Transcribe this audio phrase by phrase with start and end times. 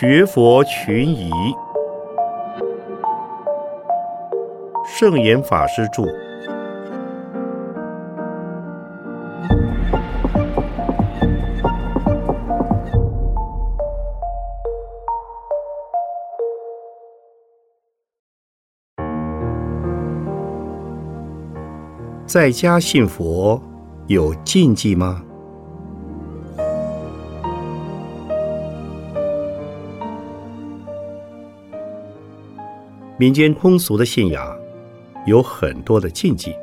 [0.00, 1.28] 学佛群疑，
[4.86, 6.04] 圣严法师著。
[22.24, 23.60] 在家信佛
[24.06, 25.24] 有禁忌吗？
[33.18, 34.56] 民间通俗的信仰
[35.26, 36.54] 有很多的禁忌，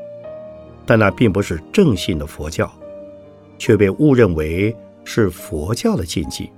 [0.86, 2.72] 但那并不是正信的佛教，
[3.58, 4.74] 却被误认为
[5.04, 6.50] 是佛教的禁忌。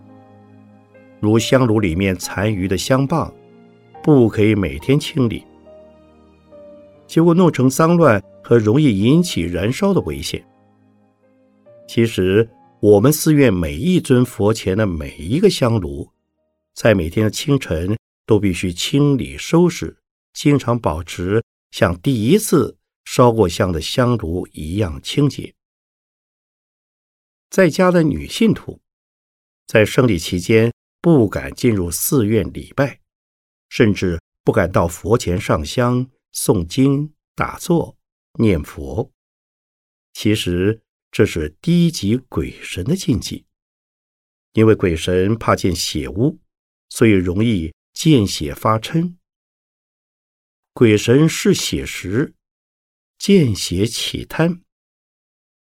[1.20, 3.34] 如香炉里面残余的香棒，
[4.04, 5.44] 不可以每天清理，
[7.08, 10.46] 结果弄成脏乱和容易引起燃烧的危险。
[11.88, 12.48] 其实，
[12.82, 16.08] 我们寺院每一尊佛前的每一个香炉，
[16.76, 17.98] 在每天的清晨。
[18.28, 19.98] 都必须清理收拾，
[20.34, 25.56] 经常保持像第一次烧过香的香炉一样清洁。
[27.50, 28.82] 在家的女信徒，
[29.66, 33.00] 在生理期间不敢进入寺院礼拜，
[33.70, 37.98] 甚至不敢到佛前上香、诵经、打坐、
[38.38, 39.10] 念佛。
[40.12, 40.82] 其实
[41.12, 43.46] 这是低级鬼神的禁忌，
[44.52, 46.38] 因为鬼神怕见血污，
[46.90, 47.74] 所以容易。
[48.00, 49.16] 见血发嗔，
[50.72, 52.36] 鬼神是血时，
[53.18, 54.62] 见血起贪。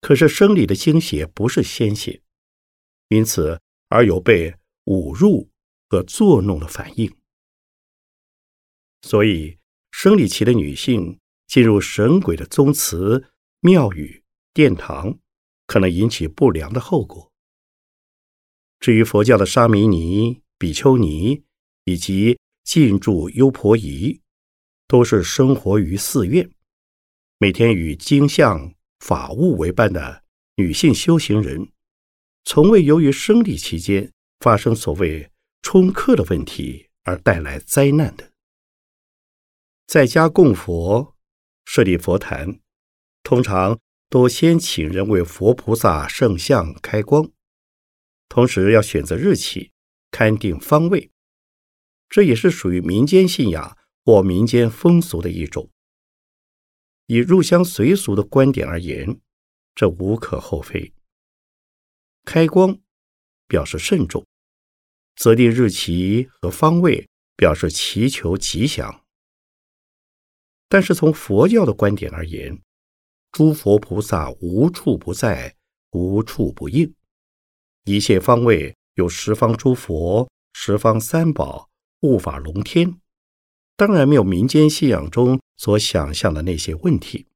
[0.02, 2.22] 可是生理的精血不是鲜血，
[3.08, 4.54] 因此而有被
[4.84, 5.48] 侮辱
[5.88, 7.10] 和作弄的反应。
[9.00, 9.58] 所以
[9.91, 15.18] 生理期的女性进入神鬼的宗祠、庙宇、殿堂，
[15.66, 17.32] 可能引起不良的后果。
[18.78, 21.44] 至于佛教的沙弥尼、比丘尼。
[21.91, 24.20] 以及进驻优婆夷，
[24.87, 26.48] 都是生活于寺院，
[27.38, 30.22] 每天与经相法务为伴的
[30.54, 31.69] 女性修行人，
[32.44, 35.28] 从未由于生理期间发生所谓
[35.62, 38.31] 冲克的问题而带来灾难的。
[39.88, 41.16] 在家供佛、
[41.64, 42.60] 设立佛坛，
[43.25, 43.76] 通常
[44.09, 47.28] 都先请人为佛菩萨圣像开光，
[48.28, 49.72] 同时要选择日期，
[50.12, 51.10] 勘定方位。
[52.10, 55.71] 这也是属于民间信仰或民间风俗的一种。
[57.06, 59.21] 以入乡随俗的观点而言，
[59.75, 60.93] 这无可厚非。
[62.25, 62.78] 开光
[63.47, 64.26] 表示慎重，
[65.16, 69.04] 择定日期和方位表示祈求吉祥。
[70.69, 72.60] 但是从佛教的观点而言，
[73.32, 75.56] 诸佛菩萨无处不在，
[75.91, 76.93] 无处不应。
[77.84, 81.69] 一切方位有十方诸佛、十方三宝。
[82.00, 82.99] 护法龙天，
[83.77, 87.27] 当然没有民间信仰中所想象的那些问题。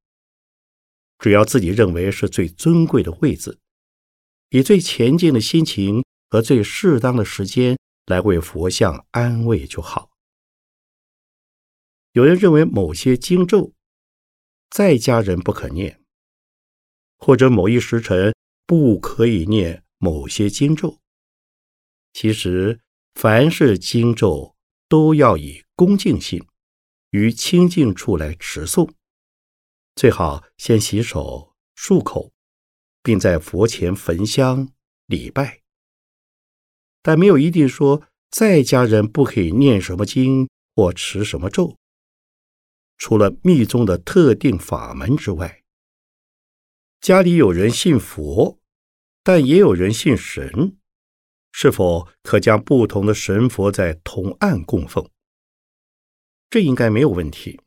[1.19, 3.59] 只要自己认为是最尊贵的位子，
[4.49, 7.77] 以最前进的心情和最适当的时间
[8.07, 10.09] 来为佛像安慰就好。
[12.13, 13.73] 有人认为某些经咒
[14.71, 16.01] 在家人不可念，
[17.17, 20.99] 或者某一时辰不可以念某些经咒。
[22.13, 22.81] 其实，
[23.13, 24.54] 凡是经咒。
[24.95, 26.41] 都要以恭敬心
[27.09, 28.89] 于清净处来持诵，
[29.93, 32.31] 最好先洗手漱口，
[33.03, 34.69] 并在佛前焚香
[35.05, 35.59] 礼拜。
[37.01, 41.77] 但没有一定说在家人不可以念什么经或持什么咒，
[42.97, 45.61] 除了密宗的特定法门之外，
[47.01, 48.61] 家里有人信佛，
[49.21, 50.77] 但也有人信神。
[51.57, 55.09] 是否可将不同的神佛在同案供奉？
[56.49, 57.61] 这应该没有问题。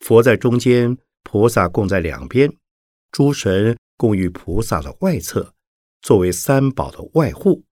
[0.00, 2.52] 佛在中间，菩萨供在两边，
[3.12, 5.54] 诸神供于菩萨的外侧，
[6.02, 7.64] 作为三宝的外护，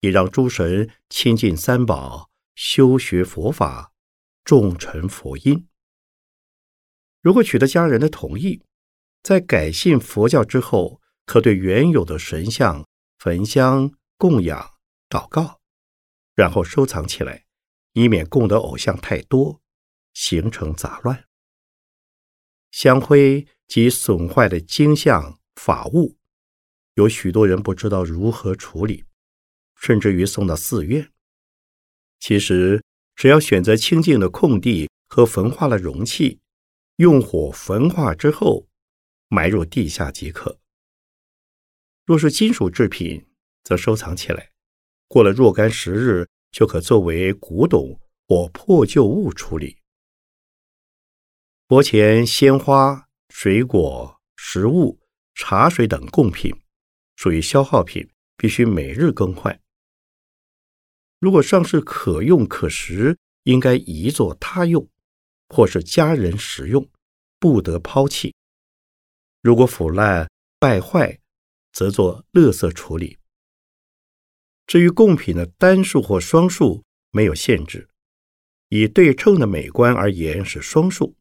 [0.00, 3.90] 也让诸神亲近三宝，修学佛法，
[4.44, 5.66] 众成佛音。
[7.22, 8.62] 如果取得家人的同意，
[9.22, 12.86] 在改信佛教之后，可对原有的神像
[13.18, 13.94] 焚香。
[14.16, 14.78] 供养、
[15.08, 15.60] 祷告，
[16.34, 17.44] 然后收藏起来，
[17.92, 19.60] 以免供的偶像太多，
[20.14, 21.24] 形成杂乱。
[22.70, 26.16] 香灰及损坏的经像法物，
[26.94, 29.04] 有许多人不知道如何处理，
[29.74, 31.12] 甚至于送到寺院。
[32.18, 32.82] 其实，
[33.14, 36.40] 只要选择清净的空地和焚化的容器，
[36.96, 38.66] 用火焚化之后，
[39.28, 40.58] 埋入地下即可。
[42.04, 43.26] 若是金属制品，
[43.66, 44.52] 则收藏起来，
[45.08, 47.98] 过了若干时日就可作为古董
[48.28, 49.76] 或破旧物处理。
[51.66, 55.00] 佛前鲜花、水果、食物、
[55.34, 56.54] 茶水等贡品，
[57.16, 59.60] 属于消耗品，必须每日更换。
[61.18, 64.88] 如果尚是可用可食，应该移作他用，
[65.48, 66.88] 或是家人食用，
[67.40, 68.32] 不得抛弃。
[69.42, 70.30] 如果腐烂
[70.60, 71.18] 败坏，
[71.72, 73.18] 则做垃圾处理。
[74.66, 77.88] 至于贡品的单数或双数没有限制，
[78.68, 81.16] 以对称的美观而言是双数。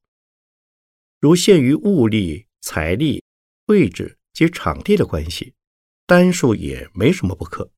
[1.20, 3.24] 如限于物力、财力、
[3.68, 5.54] 位置及场地的关系，
[6.08, 7.72] 单数也没什么不可。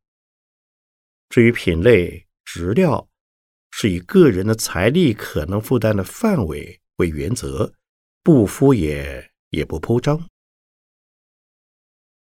[1.30, 3.10] 至于品类、质料，
[3.72, 7.74] 是以个人的财力可能负担的范围为原则，
[8.24, 10.30] 不敷衍也不铺张。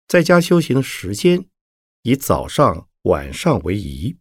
[0.09, 1.47] 在家修行的时间，
[2.03, 2.89] 以早上。
[3.05, 4.17] 晚上为宜，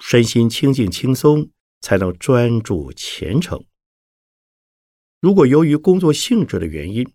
[0.00, 1.50] 身心清净轻松，
[1.80, 3.64] 才能专注虔诚。
[5.20, 7.12] 如果由于工作性质的原因，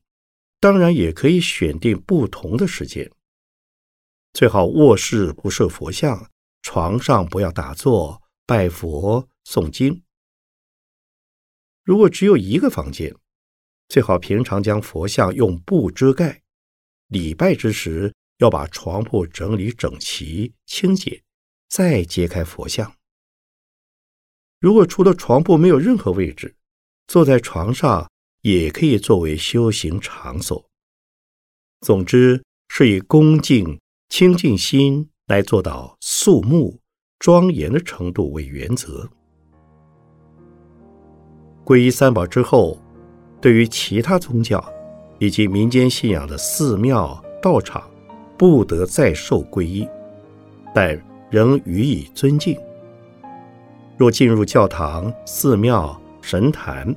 [0.60, 3.10] 当然也可以选定不同的时间。
[4.34, 6.30] 最好卧室不设佛像，
[6.62, 10.04] 床上不要打坐、拜佛、诵经。
[11.84, 13.16] 如果只有一个房间，
[13.88, 16.42] 最好平常将佛像用布遮盖，
[17.08, 18.14] 礼拜之时。
[18.42, 21.22] 要把床铺整理整齐、清洁，
[21.70, 22.92] 再揭开佛像。
[24.60, 26.56] 如果除了床铺没有任何位置，
[27.06, 28.10] 坐在床上
[28.42, 30.66] 也可以作为修行场所。
[31.82, 33.80] 总之，是以恭敬、
[34.10, 36.80] 清净心来做到肃穆、
[37.20, 39.08] 庄严的程度为原则。
[41.64, 42.82] 皈依三宝之后，
[43.40, 44.64] 对于其他宗教
[45.20, 47.91] 以及民间信仰的寺庙、道场。
[48.42, 49.88] 不得再受皈依，
[50.74, 51.00] 但
[51.30, 52.58] 仍予以尊敬。
[53.98, 56.96] 若进入教堂、寺庙、神坛，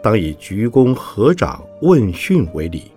[0.00, 2.92] 当以鞠躬合掌问讯为礼，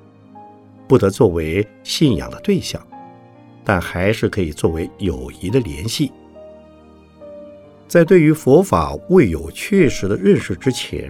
[0.87, 2.79] 不得作为信仰的对象，
[3.63, 6.11] 但还是可以作为友谊的联系。
[7.87, 11.09] 在对于佛法未有确实的认识之前，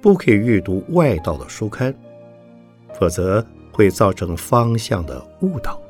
[0.00, 1.94] 不可以阅读外道的书刊，
[2.98, 3.46] 否则。
[3.78, 5.80] 会造成方向的误导。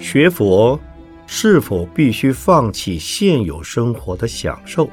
[0.00, 0.80] 学佛。
[1.34, 4.86] 是否必须放弃现有生活的享受？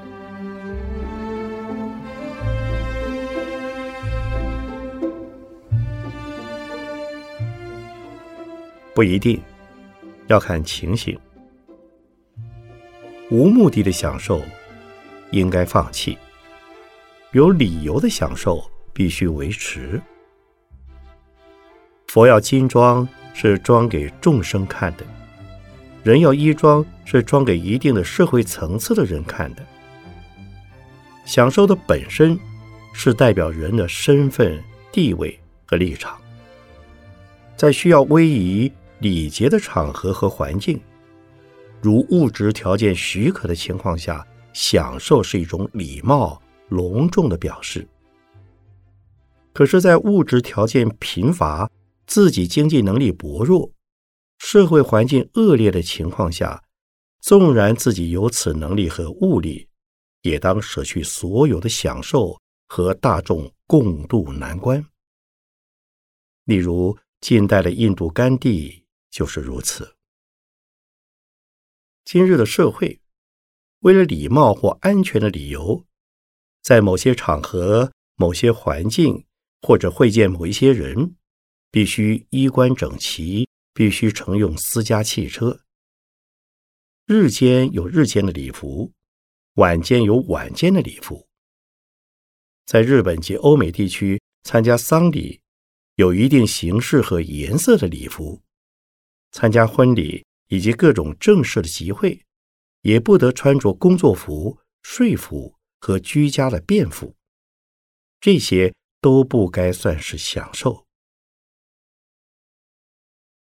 [8.96, 9.40] 不一定，
[10.28, 11.20] 要看情形。
[13.30, 14.42] 无目的的享受
[15.32, 16.18] 应该放弃，
[17.34, 18.64] 有理由的享受
[18.94, 20.02] 必须维持。
[22.08, 25.06] 佛要金装，是装给众生看的。
[26.04, 29.66] 人要衣装是装给一定的社会层次的人看的，
[31.26, 32.40] 享受的本身
[32.94, 36.18] 是代表人的身份、地位和立场。
[37.58, 40.80] 在需要威仪礼节的场合和环境，
[41.82, 47.86] 如物质条件许可的情况下，享受是一种礼貌、隆重的表示。
[49.52, 51.70] 可是，在物质条件贫乏、
[52.08, 53.70] 自己经济能力薄弱。
[54.40, 56.64] 社会环境恶劣的情况下，
[57.22, 59.68] 纵然自己有此能力和物力，
[60.22, 64.84] 也当舍去所有的享受和大众共度难关。
[66.46, 69.94] 例如，近代的印度甘地就是如此。
[72.06, 73.02] 今日的社会，
[73.82, 75.84] 为了礼貌或安全的理由，
[76.64, 79.26] 在某些场合、某些环境
[79.62, 81.16] 或者会见某一些人，
[81.70, 83.49] 必须衣冠整齐。
[83.80, 85.62] 必须乘用私家汽车。
[87.06, 88.92] 日间有日间的礼服，
[89.54, 91.30] 晚间有晚间的礼服。
[92.66, 95.40] 在日本及欧美地区参加丧礼，
[95.96, 98.42] 有一定形式和颜色的礼服；
[99.32, 102.22] 参加婚礼以及各种正式的集会，
[102.82, 107.16] 也不得穿着工作服、睡服和居家的便服。
[108.20, 110.89] 这些都不该算是享受。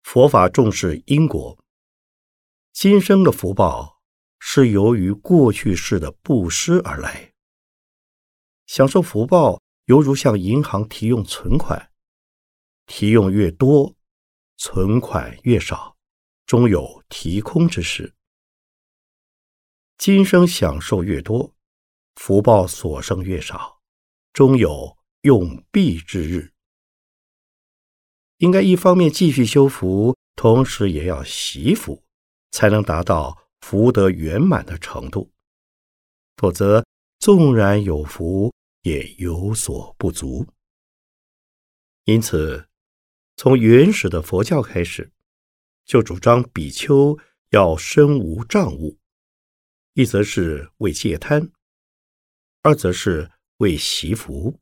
[0.03, 1.57] 佛法重视因果，
[2.72, 4.00] 今生的福报
[4.38, 7.33] 是由于过去世的布施而来。
[8.67, 11.91] 享受福报犹如向银行提用存款，
[12.86, 13.95] 提用越多，
[14.57, 15.98] 存款越少，
[16.45, 18.13] 终有提空之时。
[19.98, 21.55] 今生享受越多，
[22.15, 23.81] 福报所剩越少，
[24.31, 26.52] 终有用毕之日。
[28.43, 32.03] 应该一方面继续修福，同时也要习福，
[32.51, 35.31] 才能达到福德圆满的程度。
[36.35, 36.85] 否则，
[37.19, 40.45] 纵然有福，也有所不足。
[42.03, 42.67] 因此，
[43.38, 45.09] 从原始的佛教开始，
[45.85, 47.17] 就主张比丘
[47.51, 49.00] 要身无障物，
[49.93, 51.50] 一则是为戒贪，
[52.62, 54.59] 二则是为习福，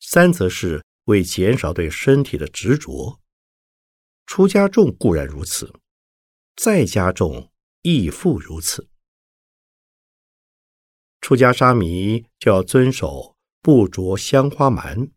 [0.00, 3.20] 三则是为减少对身体的执着。
[4.26, 5.72] 出家众固然如此，
[6.54, 7.50] 在家众
[7.82, 8.88] 亦复如此。
[11.20, 15.10] 出家沙弥就要遵守不着香花蛮，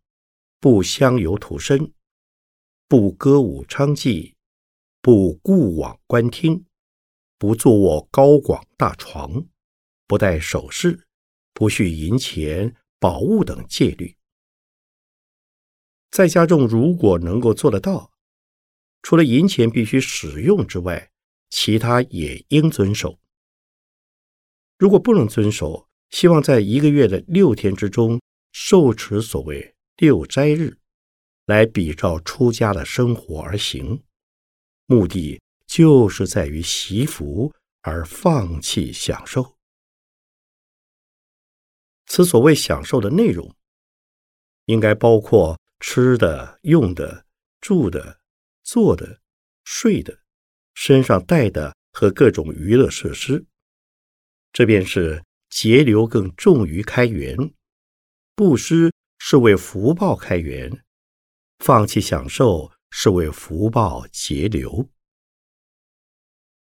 [0.59, 1.93] 不香油涂身，
[2.87, 4.33] 不歌舞娼妓，
[4.99, 6.65] 不顾往观听，
[7.37, 9.45] 不坐卧高广大床，
[10.07, 11.07] 不戴首饰，
[11.53, 14.17] 不蓄银钱宝物等戒律。
[16.13, 18.11] 在家中如果能够做得到，
[19.01, 21.09] 除了银钱必须使用之外，
[21.49, 23.17] 其他也应遵守。
[24.77, 30.77] 如果不能遵守，希望在一个月的六天之中受持所谓六斋日，
[31.47, 34.03] 来比照出家的生活而行，
[34.85, 37.51] 目的就是在于习福
[37.81, 39.55] 而放弃享受。
[42.05, 43.51] 此所谓享受的内容，
[44.65, 47.25] 应该包括吃的、用的、
[47.59, 48.21] 住的、
[48.63, 49.19] 坐的、
[49.65, 50.17] 睡的、
[50.73, 53.45] 身上带的和各种娱乐设施，
[54.53, 55.21] 这便是。
[55.49, 57.37] 节流更重于开源，
[58.33, 60.83] 布施是为福报开源，
[61.59, 64.89] 放弃享受是为福报节流。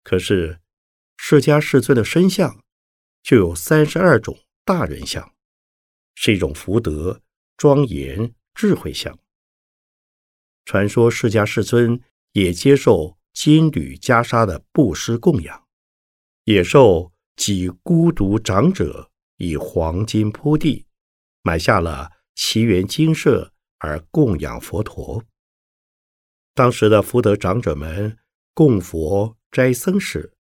[0.03, 0.61] 可是，
[1.17, 2.63] 释迦世尊的身相
[3.23, 5.35] 就有三十二种大人相，
[6.15, 7.23] 是一种福德、
[7.57, 9.19] 庄严、智慧相。
[10.65, 12.01] 传说释迦世尊
[12.33, 15.67] 也接受金缕袈裟的布施供养，
[16.45, 17.13] 也受。
[17.35, 20.87] 几孤独长者以黄金铺地，
[21.41, 25.25] 买下了奇园精舍而供养佛陀。
[26.53, 28.19] 当时的福德长者们
[28.53, 30.35] 供佛斋僧时，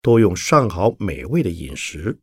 [0.00, 2.20] 多用上好美味的饮食，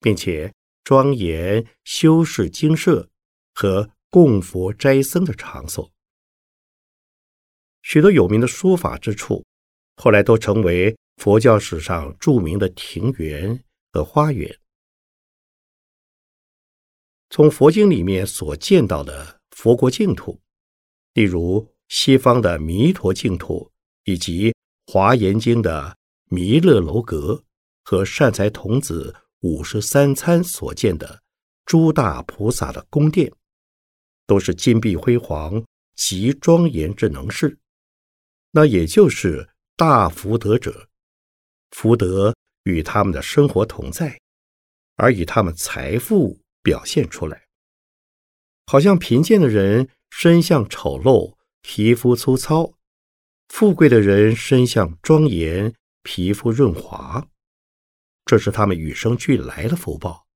[0.00, 3.08] 并且庄严修饰精舍
[3.54, 5.90] 和供佛斋僧的场所。
[7.82, 9.44] 许多有名的说法之处，
[9.96, 10.96] 后来都成为。
[11.16, 14.54] 佛教史上著名的庭园和花园，
[17.30, 20.38] 从佛经里面所见到的佛国净土，
[21.14, 23.72] 例如西方的弥陀净土，
[24.04, 24.54] 以及
[24.88, 25.96] 华严经的
[26.26, 27.42] 弥勒楼阁
[27.82, 31.22] 和善财童子五十三参所见的
[31.64, 33.32] 诸大菩萨的宫殿，
[34.26, 35.64] 都是金碧辉煌、
[35.94, 37.58] 极庄严之能事。
[38.50, 40.88] 那也就是大福德者。
[41.70, 44.18] 福德与他们的生活同在，
[44.96, 47.46] 而以他们财富表现出来。
[48.66, 52.74] 好像贫贱的人身相丑陋，皮肤粗糙；
[53.48, 57.28] 富贵的人身相庄严，皮肤润滑。
[58.24, 60.26] 这是他们与生俱来的福报，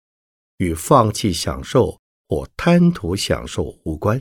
[0.58, 1.99] 与放弃享受
[2.30, 4.16] 或贪图享受无关。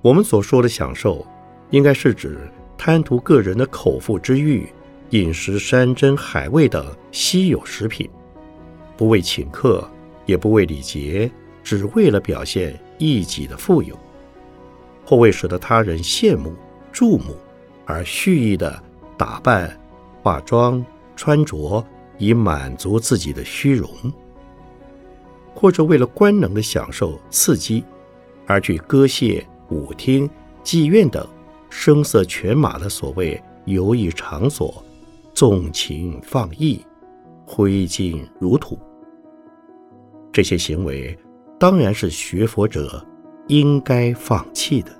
[0.00, 1.26] 我们所说的享受，
[1.70, 2.38] 应该是指。
[2.78, 4.68] 贪图个人的口腹之欲，
[5.10, 8.10] 饮食山珍海味等稀有食品，
[8.96, 9.88] 不为请客，
[10.26, 11.30] 也不为礼节，
[11.62, 13.96] 只为了表现一己的富有，
[15.04, 16.52] 或为使得他人羡慕
[16.90, 17.36] 注目
[17.86, 18.82] 而蓄意的
[19.16, 19.78] 打扮、
[20.20, 20.84] 化妆、
[21.14, 21.84] 穿着，
[22.18, 23.88] 以满足自己的虚荣；
[25.62, 27.84] 或者为了官能的享受刺激，
[28.48, 29.40] 而去歌榭、
[29.70, 30.28] 舞厅、
[30.64, 31.24] 妓院等。
[31.70, 34.84] 声色犬马的所谓游艺场所，
[35.32, 36.84] 纵情放逸，
[37.46, 38.76] 挥金如土。
[40.32, 41.16] 这些行为
[41.60, 43.06] 当然是学佛者
[43.46, 44.90] 应该放弃的。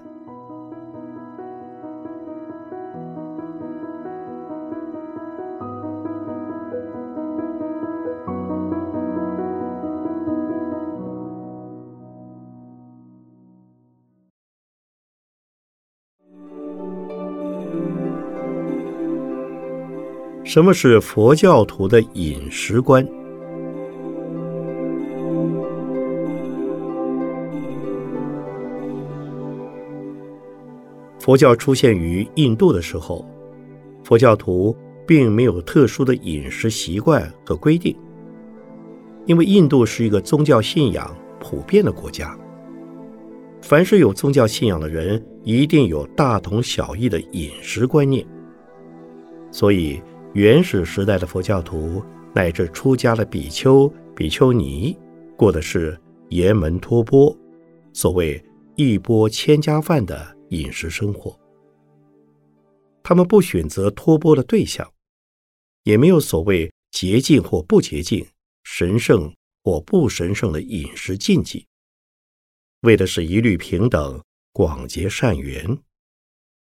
[20.52, 23.02] 什么是佛教徒的饮食观？
[31.18, 33.26] 佛教出现于印度的时候
[34.04, 37.97] 佛教徒并没有特殊的饮食习惯和规定
[39.25, 42.38] 因为印度是一个宗教信仰普遍的国家
[43.62, 48.23] 凡是有宗教信仰的人一定有大同小异的饮食观念
[49.50, 49.99] 所以
[50.34, 52.02] 原始时代的佛教徒
[52.34, 53.86] 乃至出家的比丘、
[54.16, 54.96] 比丘尼，
[55.36, 55.98] 过的是
[56.30, 57.36] 沿门托钵，
[57.92, 58.42] 所谓
[58.76, 61.38] 一钵千家饭的饮食生活。
[63.02, 64.90] 他们不选择托钵的对象，
[65.82, 68.26] 也没有所谓洁净或不洁净、
[68.62, 69.30] 神圣
[69.62, 71.66] 或不神圣的饮食禁忌。
[72.80, 74.22] 为的是一律平等、
[74.52, 75.78] 广结善缘。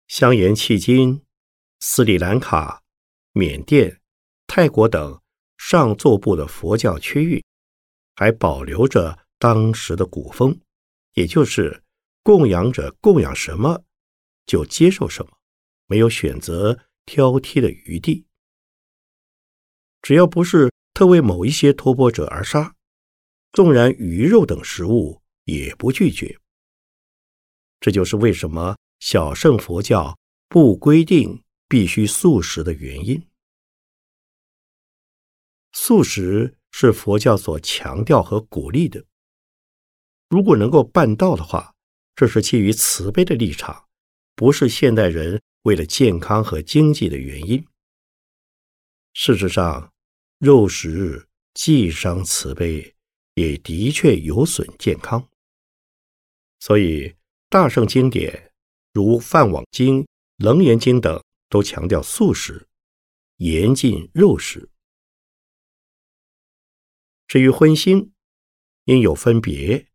[0.09, 1.23] 香岩迄今，
[1.81, 2.83] 斯里兰卡、
[3.35, 4.01] 缅甸、
[4.47, 5.21] 泰国等
[5.59, 7.45] 上座部的佛教区域，
[8.17, 10.59] 还保留着当时的古风，
[11.13, 11.83] 也就是
[12.23, 13.85] 供养者供养什么，
[14.47, 15.37] 就接受什么，
[15.87, 18.25] 没有选择挑剔的余地。
[20.01, 22.75] 只要不是特为某一些托钵者而杀，
[23.53, 25.21] 纵然鱼肉等食物。
[25.47, 26.39] 也不拒绝，
[27.81, 33.27] 这就是为什么小乘佛教不规定必须素食的原因。
[35.73, 39.05] 素食是佛教所强调和鼓励的。
[40.29, 41.75] 如果能够办到的话，
[42.17, 43.89] 这是基于慈悲的立场，
[44.35, 47.67] 不是现代人为了健康和经济的原因。
[49.13, 49.93] 事实上，
[50.39, 52.95] 肉食既伤慈悲，
[53.35, 55.29] 也的确有损健康。
[56.59, 57.15] 所以，
[57.49, 58.53] 大圣经典
[58.93, 60.03] 如《梵网经》
[60.39, 61.23] 《楞严经》等
[61.55, 62.69] 都强调素食，
[63.37, 64.69] 严禁肉食。
[67.29, 68.11] 至于荤腥，
[68.87, 69.87] 应有分别。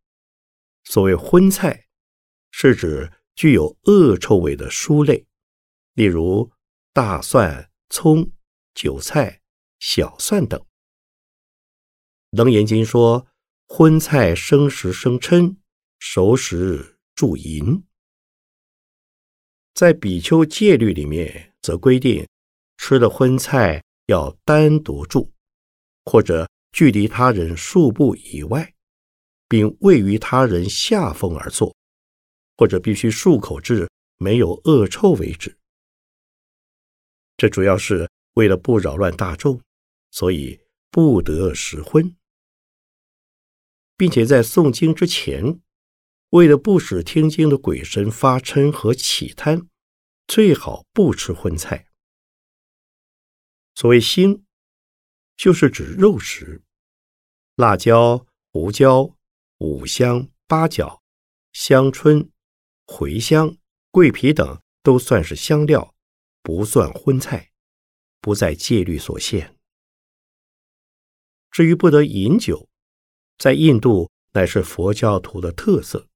[0.84, 1.86] 所谓荤菜，
[2.50, 5.26] 是指具有恶臭味的蔬类，
[5.92, 6.50] 例如
[6.94, 8.32] 大蒜、葱、
[8.72, 9.42] 韭菜、
[9.80, 10.58] 小蒜等。
[12.30, 13.26] 《楞严经》说
[13.68, 15.56] ：“荤菜生食生嗔。”
[16.00, 17.84] 熟食助淫，
[19.74, 22.26] 在比丘戒律里面则规定，
[22.76, 25.32] 吃的荤菜要单独住，
[26.04, 28.74] 或者距离他人数步以外，
[29.48, 31.74] 并位于他人下风而坐，
[32.56, 35.56] 或者必须漱口至没有恶臭为止。
[37.36, 39.60] 这主要是为了不扰乱大众，
[40.10, 42.14] 所以不得食荤，
[43.96, 45.60] 并且在诵经之前。
[46.30, 49.66] 为了不使听经的鬼神发嗔和起贪，
[50.30, 51.88] 最好不吃荤菜。
[53.74, 54.44] 所谓腥，
[55.36, 56.62] 就是指肉食，
[57.56, 59.16] 辣椒、胡椒、
[59.58, 61.02] 五香、八角、
[61.52, 62.30] 香椿、
[62.86, 63.56] 茴香、
[63.90, 65.96] 桂皮等都算是香料，
[66.44, 67.50] 不算荤菜，
[68.20, 69.56] 不在戒律所限。
[71.50, 72.68] 至于不得饮酒，
[73.36, 76.06] 在印度乃是佛教徒的特色。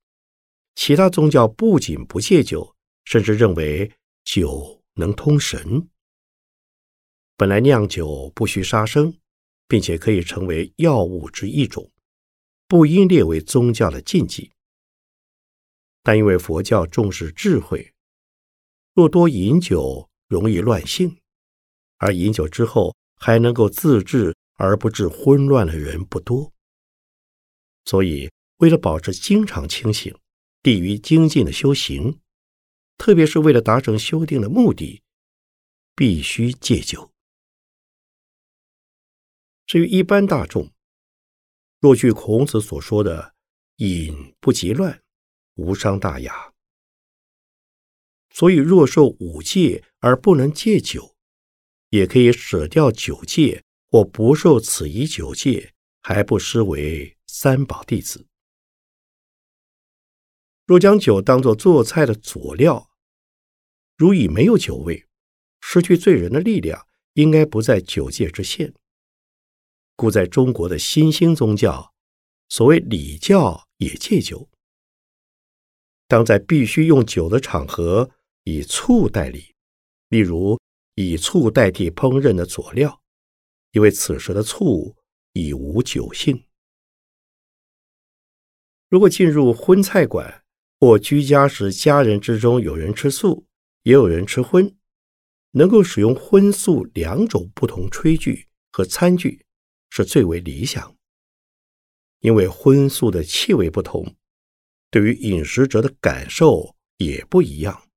[0.77, 3.92] 其他宗教不仅不戒酒，甚至认为
[4.24, 5.88] 酒能通神。
[7.37, 9.18] 本来酿酒不需杀生，
[9.68, 11.90] 并且可以成为药物之一种，
[12.66, 14.50] 不应列为宗教的禁忌。
[16.02, 17.92] 但因为佛教重视智慧，
[18.94, 21.18] 若多饮酒容易乱性，
[21.98, 26.52] 而饮酒之后还能够自制而不致混乱的人不多，
[27.84, 30.16] 所以为了保持经常清醒。
[30.62, 32.20] 利于精进的修行，
[32.96, 35.02] 特别是为了达成修订的目的，
[35.94, 37.11] 必须戒酒。
[39.66, 40.72] 至于一般大众，
[41.80, 43.35] 若据孔子所说的
[43.76, 45.02] “饮不及乱，
[45.54, 46.52] 无伤大雅”，
[48.30, 51.14] 所以若受五戒而不能戒酒，
[51.90, 58.26] 也可以舍掉酒戒，或不受此一酒戒，还不失为三宝弟子。
[60.66, 62.90] 若将酒当作做菜的佐料，
[63.96, 65.07] 如已没有酒味，
[65.61, 68.74] 失去醉人的力量，应该不在酒戒之限。
[69.94, 71.94] 故在中国的新兴宗教，
[72.48, 74.48] 所谓礼教也戒酒。
[76.09, 78.11] 当在必须用酒的场合，
[78.44, 79.55] 以醋代礼，
[80.09, 80.59] 例如
[80.94, 83.03] 以醋代替烹饪的佐料，
[83.72, 84.96] 因为此时的醋
[85.33, 86.46] 已无酒性。
[88.88, 90.43] 如果进入荤菜馆，
[90.85, 93.47] 或居家时，家人之中有人吃素，
[93.85, 94.77] 也有人吃荤，
[95.53, 99.47] 能够使用荤素两种不同炊具和餐具，
[99.88, 100.94] 是最为理想。
[102.20, 104.14] 因为荤素的气味不同，
[104.90, 107.88] 对于饮食者的感受也不一样，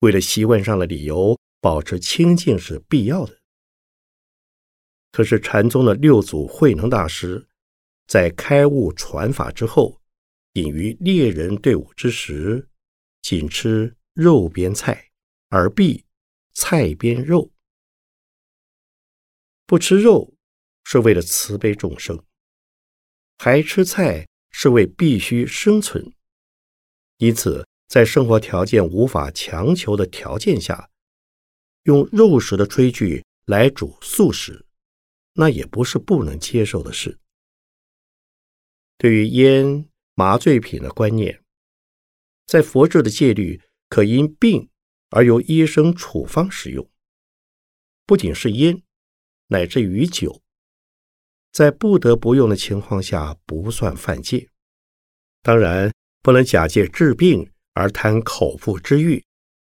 [0.00, 3.38] 为了习惯上的理由，保持清净是必要的。
[5.12, 7.48] 可是禅宗的六祖慧能大师，
[8.06, 9.98] 在开悟传法之后，
[10.54, 12.68] 隐于猎人队伍之时，
[13.22, 15.10] 仅吃肉边菜，
[15.48, 16.04] 而避
[16.52, 17.52] 菜边肉。
[19.66, 20.34] 不吃肉
[20.84, 22.24] 是为了慈悲众生，
[23.38, 26.12] 还吃菜是为必须生存。
[27.18, 30.90] 因此，在生活条件无法强求的条件下，
[31.82, 34.64] 用肉食的炊具来煮素食。
[35.34, 37.16] 那也不是不能接受的事。
[38.96, 41.44] 对于烟麻醉品的观念，
[42.44, 44.68] 在佛制的戒律可因病
[45.10, 46.90] 而由医生处方使用。
[48.04, 48.82] 不仅是烟，
[49.46, 50.42] 乃至于酒，
[51.52, 54.50] 在不得不用的情况下不算犯戒。
[55.40, 59.24] 当然，不能假借治病而贪口腹之欲，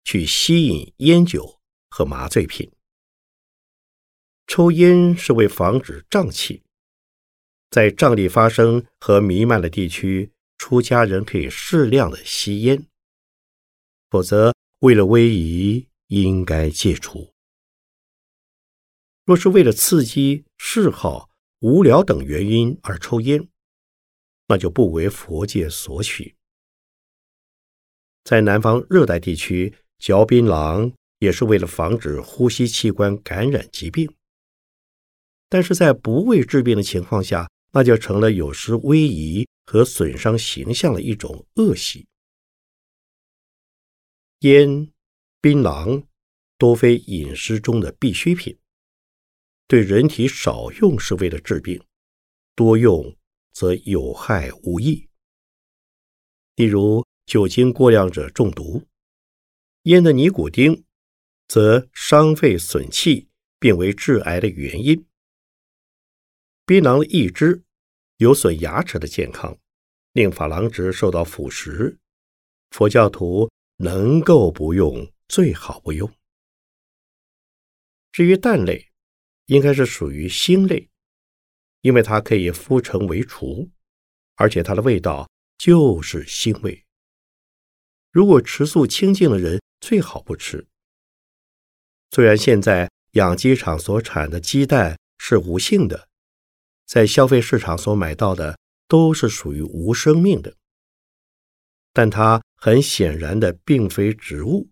[0.04, 2.72] 去吸引烟酒和麻醉品。
[4.46, 6.62] 抽烟是为防止瘴气，
[7.68, 12.84] 在瘴力发生和弥漫的地区，出家人可以适量的吸烟，
[14.10, 17.32] 否则为了威仪，应该戒除。
[19.24, 23.48] 若是为了刺激、嗜好、无聊等原因而抽烟，
[24.48, 26.34] 那就不为佛界所许。
[28.24, 34.12] 在南方热带地区嚼槟榔，也是为了防止呼吸器官感染疾病。
[35.48, 42.06] 但是在不为治病的情况下，那就成了有失威仪和损伤形象的一种恶习。
[44.38, 44.90] 烟、
[45.42, 46.06] 槟榔
[46.56, 48.58] 多非饮食中的必需品，
[49.66, 51.84] 对人体少用是为了治病，
[52.54, 53.14] 多用
[53.52, 55.06] 则有害无益。
[56.56, 58.86] 例如酒精过量者中毒，
[59.82, 60.82] 烟的尼古丁
[61.46, 63.28] 则伤肺损气，
[63.58, 65.06] 并为致癌的原因。
[66.64, 67.62] 槟榔的一支
[68.18, 69.56] 有损牙齿的健康，
[70.12, 71.96] 令珐琅质受到腐蚀。
[72.70, 76.12] 佛教徒能够不用，最好不用。
[78.10, 78.90] 至于蛋类，
[79.46, 80.88] 应该是属于腥类，
[81.82, 83.70] 因为它可以敷成为除，
[84.34, 86.84] 而且它的味道就是腥味。
[88.10, 90.66] 如果吃素清净的人，最好不吃。
[92.10, 96.08] 虽然现在养鸡场所产的鸡蛋是无性的。
[96.88, 100.56] 在消费市场所买到的都是属于无生命的，
[101.92, 104.70] 但它很显然的并非植物。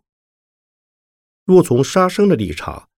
[1.44, 2.88] 若从杀生的立场，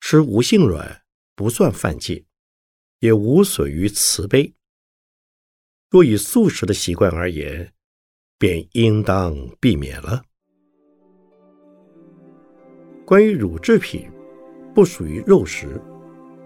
[0.00, 1.04] 吃无性卵
[1.36, 2.24] 不算犯戒，
[2.98, 4.52] 也无损于慈悲。
[5.88, 7.72] 若以素食的习惯而言，
[8.38, 10.24] 便应当避免了。
[13.06, 14.10] 关于乳制品，
[14.74, 15.80] 不属于肉食，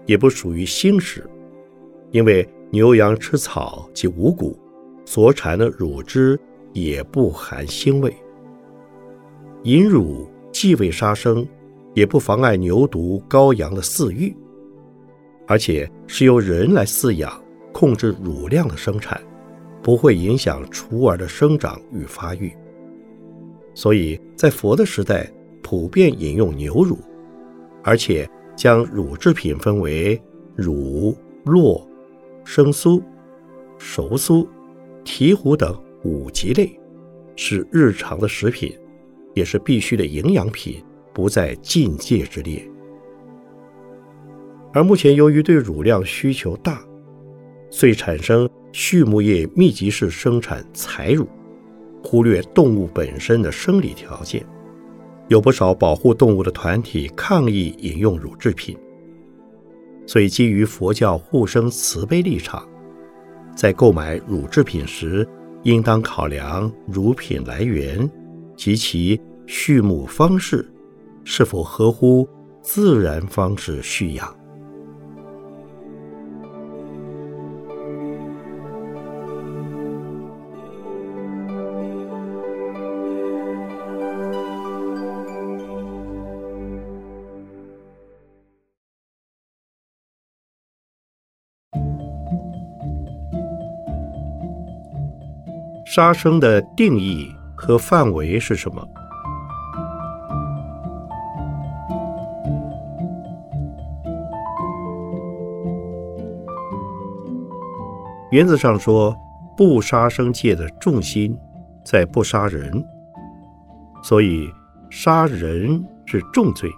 [0.05, 1.27] 也不属于腥食。
[2.11, 4.57] 因为牛羊吃草及五谷
[5.05, 6.39] 所产的乳汁
[6.73, 8.15] 也不含腥味，
[9.63, 11.47] 饮乳既未杀生，
[11.93, 14.35] 也不妨碍牛犊羔羊的饲育，
[15.47, 17.31] 而且是由人来饲养、
[17.71, 19.19] 控制乳量的生产，
[19.81, 22.51] 不会影响雏儿的生长与发育。
[23.73, 25.31] 所以在佛的时代，
[25.63, 26.97] 普遍饮用牛乳，
[27.83, 30.19] 而且将乳制品分为
[30.55, 31.88] 乳、酪。
[32.51, 32.99] 生酥、
[33.77, 34.43] 熟酥、
[35.05, 36.67] 醍醐等五级类，
[37.35, 38.75] 是日常的食品，
[39.35, 40.83] 也是必须的营养品，
[41.13, 42.67] 不在禁戒之列。
[44.73, 46.81] 而目前由于对乳量需求大，
[47.69, 51.27] 遂产生畜牧业密集式生产采乳，
[52.03, 54.43] 忽略动物本身的生理条件。
[55.27, 58.75] 有不少保护动物的团体抗议饮用乳制品。
[60.09, 62.67] 所以，基于佛教护生慈悲立场，
[63.55, 65.27] 在购买乳制品时，
[65.61, 68.09] 应当考量乳品来源
[68.57, 70.67] 及其畜牧方式
[71.23, 72.27] 是否合乎
[72.59, 74.38] 自然方式蓄养。
[95.91, 98.87] 杀生的定义和范围是什么？
[108.29, 109.17] 原则上说，
[109.57, 111.35] 不杀生戒的重心
[111.83, 112.85] 在不杀人，
[114.03, 114.47] 所以
[114.91, 116.69] 杀人是重罪，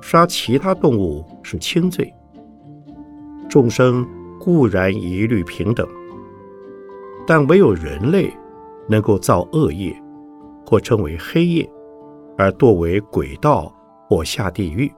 [0.00, 2.14] 杀其他动物是轻罪。
[3.48, 4.06] 众生
[4.38, 5.84] 固然一律平等，
[7.26, 8.32] 但唯有人类
[8.88, 9.94] 能够造恶业，
[10.66, 11.70] 或称为黑业，
[12.36, 13.74] 而堕为鬼道
[14.08, 14.88] 或下地狱；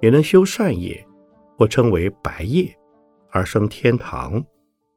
[0.00, 1.06] 也能修善业，
[1.56, 2.76] 或称为白业，
[3.30, 4.44] 而生天堂、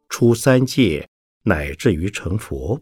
[0.09, 1.07] 出三界，
[1.43, 2.81] 乃至于成佛。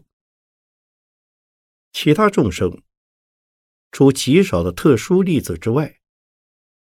[1.92, 2.82] 其他众生，
[3.92, 5.96] 除极少的特殊例子之外，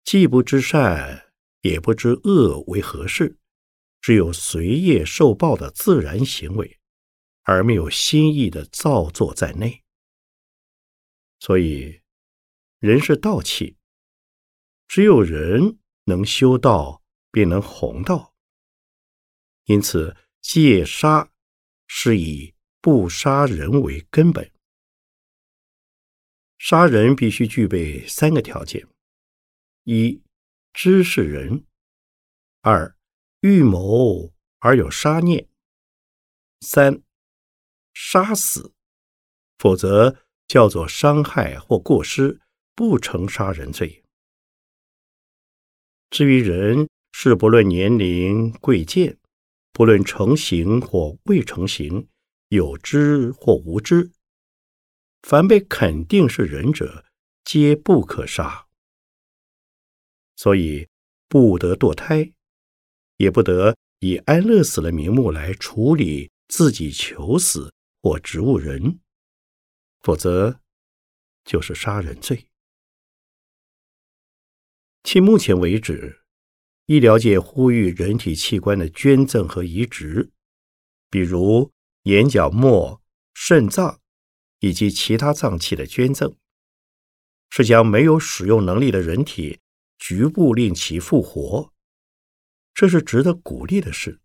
[0.04, 1.24] 既不知善。
[1.64, 3.38] 也不知恶为何事，
[4.02, 6.80] 只有随业受报的自然行为，
[7.44, 9.84] 而没有心意的造作在内。
[11.40, 12.02] 所以，
[12.80, 13.78] 人是道器，
[14.88, 18.36] 只有人能修道，便能弘道。
[19.66, 21.32] 因此，戒杀
[21.88, 24.52] 是以不杀人为根本。
[26.58, 28.88] 杀人必须具备三个条件：
[29.84, 30.22] 一。
[30.74, 31.66] 知是人，
[32.62, 32.96] 二
[33.42, 35.48] 预谋而有杀念，
[36.60, 37.02] 三
[37.92, 38.72] 杀死，
[39.58, 42.40] 否则叫做伤害或过失，
[42.76, 44.04] 不成杀人罪。
[46.12, 49.18] 至于人，是不论年龄贵贱，
[49.72, 52.08] 不论成形或未成形，
[52.50, 54.12] 有知或无知，
[55.24, 57.06] 凡被肯定是人者，
[57.44, 58.68] 皆不可杀。
[60.36, 60.88] 所以，
[61.28, 62.34] 不得堕胎，
[63.22, 69.00] 也不得以安乐死的名目来处理自己求死或植物人，
[70.02, 70.60] 否则
[71.46, 72.48] 就是杀人罪。
[75.04, 76.24] 迄目前为止，
[76.88, 80.32] 医疗界呼吁人体器官的捐赠和移植，
[81.12, 81.72] 比如
[82.04, 83.00] 眼角膜、
[83.36, 84.00] 肾脏
[84.62, 86.36] 以及其他脏器的捐赠，
[87.52, 89.60] 是将没有使用能力的人体。
[90.00, 91.72] 局部令其复活，
[92.74, 94.20] 这是值得鼓励的事。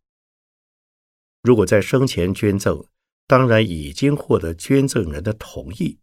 [1.42, 2.86] 如果在生前捐赠，
[3.26, 5.98] 当然已经获得捐赠人的同意；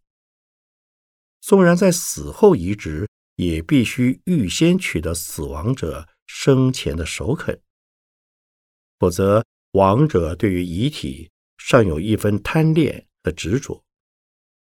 [1.40, 7.60] 纵然在死后移植，也必须预先取得死亡者生前的首肯，
[8.98, 13.84] 否则亡者对于遗体尚有一分贪恋和执着，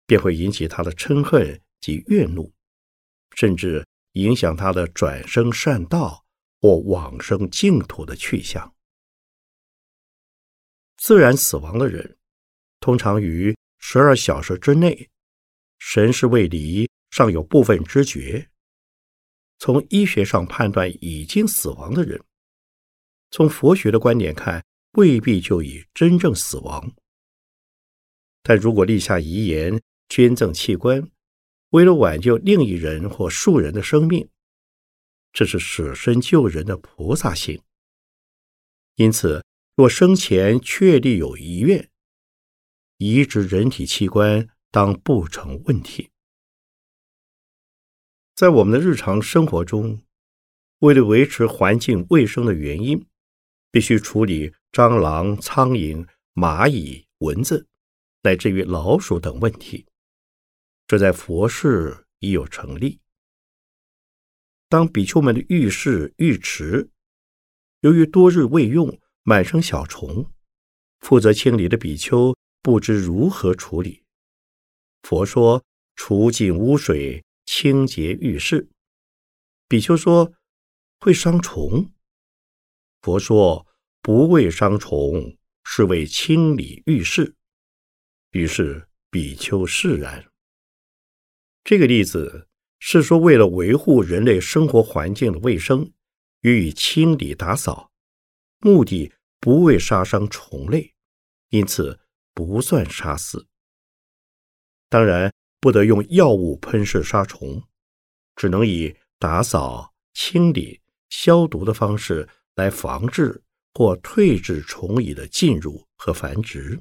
[0.07, 2.53] 便会引起他的嗔恨及怨怒，
[3.35, 3.87] 甚至。
[4.12, 6.25] 影响他的转生善道
[6.61, 8.75] 或往生净土的去向。
[10.97, 12.16] 自然死亡的人，
[12.81, 15.09] 通常于十二小时之内，
[15.79, 18.49] 神识未离，尚有部分知觉。
[19.59, 22.21] 从医学上判断已经死亡的人，
[23.31, 26.92] 从佛学的观点看，未必就已真正死亡。
[28.42, 31.11] 但如果立下遗言，捐赠器官。
[31.71, 34.27] 为了挽救另一人或数人的生命，
[35.33, 37.61] 这是舍身救人的菩萨心。
[38.97, 39.45] 因此，
[39.77, 41.88] 若生前确立有遗愿，
[42.97, 46.11] 移植人体器官当不成问题。
[48.35, 50.03] 在我们的日常生活中，
[50.81, 53.07] 为了维持环境卫生的原因，
[53.71, 57.67] 必须处理蟑螂、苍蝇、蚂蚁、蚊子，
[58.23, 59.87] 乃至于老鼠等问题。
[60.87, 63.01] 这在佛事已有成立。
[64.68, 66.90] 当比丘们的浴室、浴池
[67.81, 70.31] 由于多日未用，满生小虫，
[70.98, 74.04] 负责清理的比丘不知如何处理。
[75.02, 78.68] 佛说：除尽污水，清洁浴室。
[79.68, 80.33] 比丘说：
[81.00, 81.90] 会伤虫。
[83.00, 83.66] 佛说：
[84.02, 87.35] 不为伤虫，是为清理浴室。
[88.33, 90.31] 于是比丘释然。
[91.64, 92.48] 这个例子
[92.79, 95.93] 是说，为了维护人类生活环境的卫生，
[96.43, 97.91] 予以清理打扫，
[98.61, 100.95] 目的不为杀伤虫类，
[101.51, 101.99] 因此
[102.35, 103.47] 不算杀死。
[104.88, 107.62] 当然，不得用药物喷射杀虫，
[108.37, 113.43] 只能以打扫、清理、消毒的方式来防治
[113.75, 116.81] 或退治虫蚁的进入和繁殖。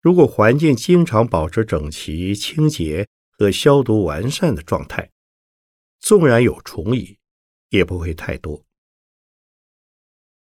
[0.00, 5.10] 如果环境经常保持整齐、清洁，和消毒完善的状态，
[6.00, 7.18] 纵然有虫蚁，
[7.70, 8.64] 也不会太多。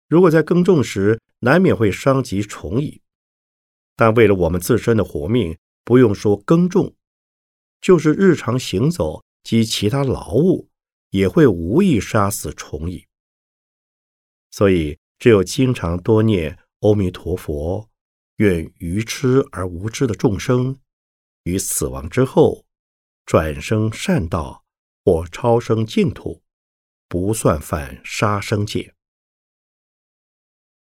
[0.07, 3.01] 如果在耕种时难免会伤及虫蚁，
[3.95, 6.95] 但为了我们自身的活命，不用说耕种，
[7.81, 10.69] 就是日常行走及其他劳务，
[11.09, 13.05] 也会无意杀死虫蚁。
[14.51, 17.89] 所以，只有经常多念阿弥陀佛，
[18.37, 20.79] 愿愚痴而无知的众生。
[21.43, 22.64] 于死亡之后
[23.25, 24.63] 转生善道
[25.03, 26.43] 或超生净土，
[27.07, 28.93] 不算犯杀生戒。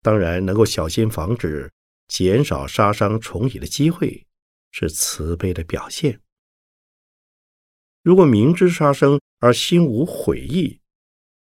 [0.02, 1.72] 当然，能够小心防止、
[2.08, 4.26] 减少杀伤重蚁的机会，
[4.70, 6.20] 是慈悲的表现。
[8.02, 10.78] 如果明知杀生而心无悔意，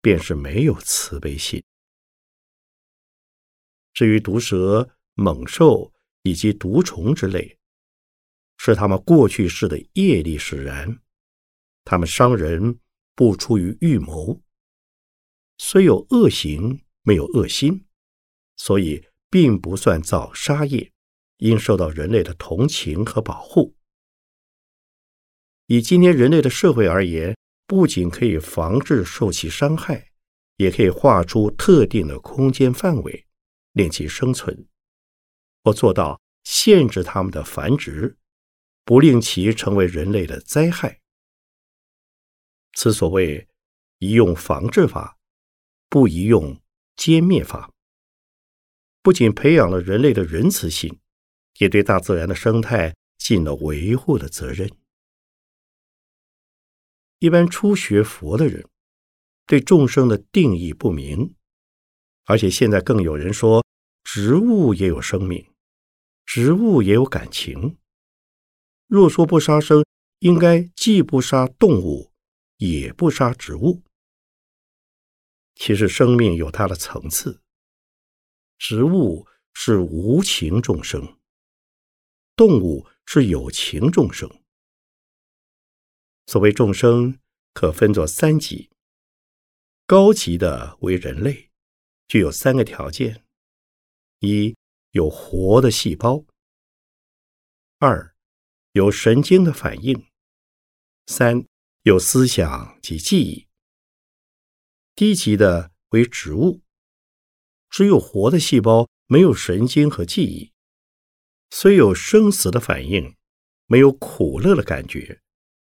[0.02, 1.62] 便是没有慈悲心。
[3.92, 7.59] 至于毒蛇、猛兽以及毒虫之类，
[8.62, 11.00] 是他们过去世的业力使然，
[11.82, 12.78] 他们伤人
[13.14, 14.42] 不出于预谋，
[15.56, 17.86] 虽有恶行，没有恶心。
[18.56, 20.92] 所以，并不算造杀业，
[21.38, 23.74] 应受到人类的同情和保护。
[25.64, 27.34] 以今天人类的社会而言，
[27.66, 30.10] 不仅可以防治受其伤害，
[30.58, 33.26] 也可以画出特定的空间范围，
[33.72, 34.68] 令其生存，
[35.64, 38.18] 或做到限制它们的繁殖，
[38.84, 41.00] 不令其成为人类的灾害。
[42.74, 43.48] 此所谓
[43.98, 45.18] 宜用防治法，
[45.88, 46.60] 不宜用
[46.96, 47.72] 歼灭法。
[49.02, 51.00] 不仅培养了人类的仁慈心，
[51.58, 54.70] 也对大自然的生态尽了维护的责任。
[57.18, 58.66] 一般初学佛的人，
[59.46, 61.34] 对众生的定义不明，
[62.24, 63.64] 而且现在更有人说，
[64.04, 65.52] 植物也有生命，
[66.24, 67.78] 植物也有感情。
[68.90, 69.84] 若说不杀生，
[70.18, 72.10] 应该既不杀动物，
[72.56, 73.84] 也不杀植物。
[75.54, 77.40] 其实生命有它的层次。
[78.58, 81.16] 植物是无情众生，
[82.34, 84.28] 动物是有情众生。
[86.26, 87.20] 所谓众生，
[87.54, 88.70] 可分作三级。
[89.86, 91.48] 高级的为人类，
[92.08, 93.24] 具有三个条件：
[94.18, 94.56] 一
[94.90, 96.26] 有活的细胞；
[97.78, 98.09] 二
[98.72, 100.06] 有神经的反应；
[101.06, 101.44] 三
[101.82, 103.48] 有思想及记忆。
[104.94, 106.62] 低级的为植物。
[107.68, 110.52] 只有活的细胞，没有神经和记忆，
[111.50, 113.16] 虽有生死的反应，
[113.66, 115.20] 没有苦乐的感觉，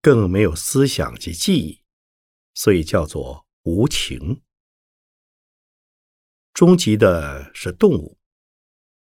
[0.00, 1.82] 更没有思想及记忆，
[2.54, 4.42] 所以叫做无情。
[6.52, 8.18] 终极的是动物，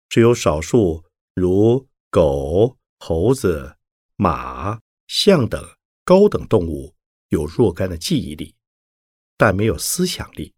[0.09, 3.77] 只有少数如狗、猴子、
[4.17, 5.63] 马、象等
[6.07, 6.95] 高等动物
[7.29, 8.55] 有若干的记忆力，
[9.37, 10.55] 但没有思想力。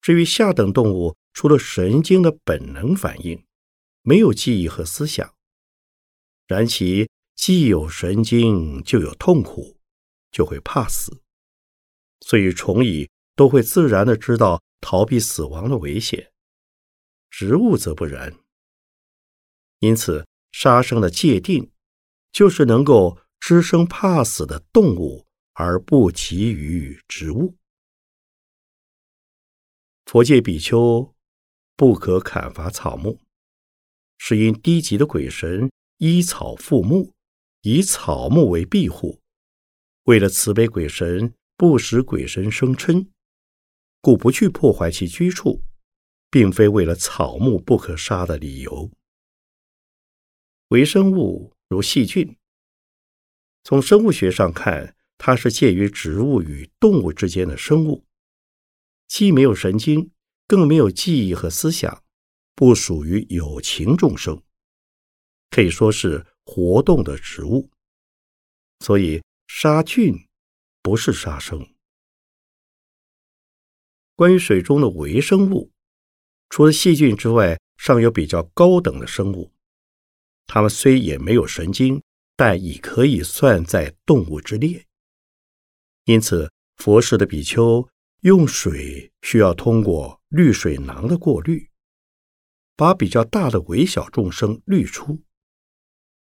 [0.00, 3.46] 至于下等动物，除了神经的本能反应，
[4.02, 5.32] 没有记忆和思想。
[6.48, 9.78] 然其既有神经，就有痛苦，
[10.32, 11.22] 就会怕死，
[12.22, 16.32] 所以虫蚁都会自然的知道逃避死亡的危险。
[17.30, 18.36] 植物则不然。
[19.78, 21.70] 因此，杀生的界定，
[22.32, 27.54] 就是能够知生怕死的动物，而不急于植物。
[30.06, 31.14] 佛界比丘
[31.76, 33.20] 不可砍伐草木，
[34.16, 37.12] 是因低级的鬼神依草附木，
[37.62, 39.20] 以草木为庇护。
[40.04, 43.08] 为了慈悲鬼神，不使鬼神生嗔，
[44.00, 45.62] 故不去破坏其居处，
[46.30, 48.90] 并非为了草木不可杀的理由。
[50.68, 52.36] 微生物如细菌，
[53.64, 58.04] 从生物学上看，它是介于植物与动物之间的生物。
[59.06, 60.10] 既没有神经，
[60.46, 62.04] 更没有记忆和思想，
[62.54, 64.42] 不属于有情众生，
[65.48, 67.70] 可以说是活动的植物。
[68.80, 70.14] 所以杀菌
[70.82, 71.66] 不是杀生。
[74.14, 75.72] 关于水中的微生物，
[76.50, 79.50] 除了细菌之外，尚有比较高等的生物，
[80.48, 82.02] 它们虽也没有神经，
[82.34, 84.84] 但已可以算在动物之列。
[86.06, 87.88] 因此，佛世的比丘。
[88.22, 91.70] 用水需要通过滤水囊的过滤，
[92.74, 95.22] 把比较大的微小众生滤出，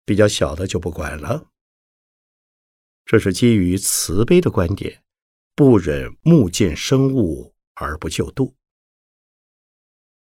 [0.05, 1.51] 比较小的就不管了。
[3.07, 5.03] 这是基于慈悲的观点，
[5.55, 8.55] 不忍目见生物而不救度。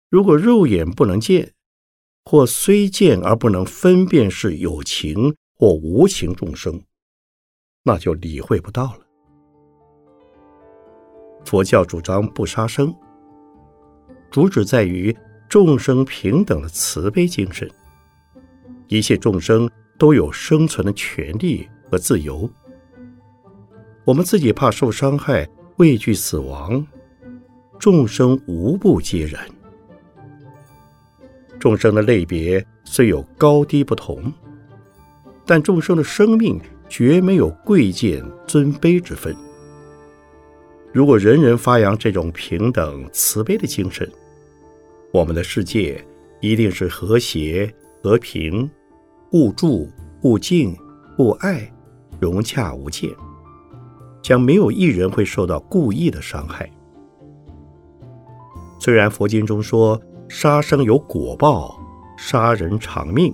[0.10, 1.56] 如果肉眼不能见，
[2.30, 6.84] 或虽见而不能分辨是有情或无情众生，
[7.84, 9.00] 那就理会不到了。
[11.46, 12.94] 佛教主张不杀生，
[14.30, 15.16] 主旨在于
[15.48, 17.66] 众生平等的慈悲精神。
[18.90, 22.50] 一切众生都有生存的权利和自由。
[24.04, 25.48] 我们自己怕受伤害，
[25.78, 26.86] 畏惧死亡，
[27.80, 29.48] 众生无不皆然。
[31.60, 34.32] 众生的类别虽有高低不同，
[35.46, 39.36] 但众生的生命绝没有贵贱尊卑之分。
[40.94, 44.10] 如果人人发扬这种平等慈悲的精神，
[45.12, 46.04] 我们的世界
[46.42, 48.70] 一定是和谐、和平、
[49.30, 49.90] 互助、
[50.22, 50.76] 互敬、
[51.16, 51.72] 互爱、
[52.20, 53.10] 融洽无间，
[54.22, 56.70] 将没有一人会受到故意的伤害。
[58.80, 60.00] 虽然佛经中说
[60.30, 61.80] 杀生有果报，
[62.18, 63.34] 杀人偿命，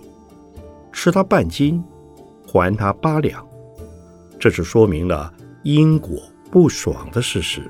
[0.91, 1.83] 吃他半斤，
[2.47, 3.45] 还他八两，
[4.39, 5.33] 这是说明了
[5.63, 6.21] 因果
[6.51, 7.61] 不爽的事实。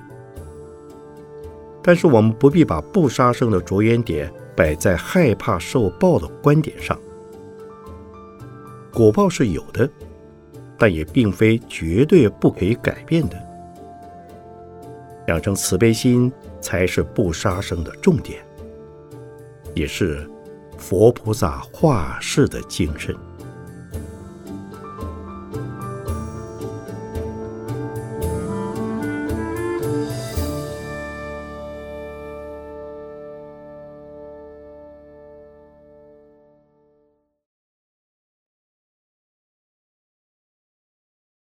[1.82, 6.98] 但是我们不必把不杀生的着眼点摆在害怕受报的观点上。
[8.92, 9.90] 果报是有的，
[10.78, 13.38] 但也并非绝对不可以改变的。
[15.28, 16.32] 养成慈悲心。
[16.64, 18.42] 才是不杀生的重点，
[19.74, 20.30] 也是
[20.78, 23.16] 佛菩萨化世的精神。